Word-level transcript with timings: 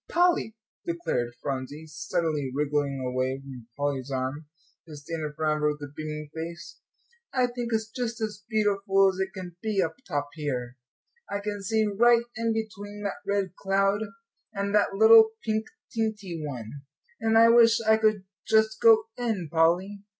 "Polly," 0.09 0.55
declared 0.83 1.35
Phronsie, 1.43 1.85
suddenly 1.85 2.49
wriggling 2.51 2.99
away 3.05 3.39
from 3.39 3.67
Polly's 3.77 4.09
arm, 4.09 4.47
to 4.87 4.95
stand 4.95 5.21
in 5.23 5.31
front 5.37 5.57
of 5.57 5.59
her 5.61 5.71
with 5.73 5.81
a 5.83 5.93
beaming 5.95 6.27
face, 6.33 6.79
"I 7.31 7.45
think 7.45 7.71
it's 7.71 7.87
just 7.87 8.19
as 8.19 8.43
beautiful 8.49 9.09
as 9.13 9.19
it 9.19 9.31
can 9.31 9.57
be 9.61 9.79
up 9.79 9.93
top 10.07 10.29
here. 10.33 10.75
I 11.29 11.39
can 11.39 11.61
see 11.61 11.85
right 11.85 12.23
in 12.35 12.51
between 12.51 13.03
that 13.03 13.21
red 13.31 13.55
cloud 13.55 14.01
and 14.53 14.73
that 14.73 14.95
little 14.95 15.33
pink 15.45 15.65
teenty 15.95 16.41
one. 16.43 16.81
And 17.19 17.37
I 17.37 17.49
wish 17.49 17.79
I 17.81 17.97
could 17.97 18.23
just 18.47 18.81
go 18.81 19.03
in, 19.19 19.49
Polly." 19.51 19.99